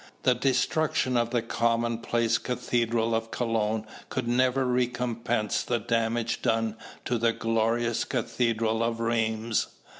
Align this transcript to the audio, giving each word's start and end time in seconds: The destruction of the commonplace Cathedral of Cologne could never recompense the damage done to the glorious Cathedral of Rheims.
The 0.23 0.33
destruction 0.33 1.15
of 1.15 1.29
the 1.29 1.43
commonplace 1.43 2.39
Cathedral 2.39 3.13
of 3.13 3.29
Cologne 3.29 3.85
could 4.09 4.27
never 4.27 4.65
recompense 4.65 5.61
the 5.61 5.77
damage 5.77 6.41
done 6.41 6.75
to 7.05 7.19
the 7.19 7.33
glorious 7.33 8.03
Cathedral 8.03 8.81
of 8.81 8.99
Rheims. 8.99 9.67